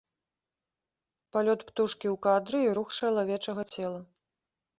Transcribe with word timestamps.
Палёт 1.37 1.61
птушкі 1.67 2.07
ў 2.13 2.15
кадры 2.27 2.57
і 2.67 2.73
рух 2.79 2.89
чалавечага 2.99 3.69
цела. 3.77 4.01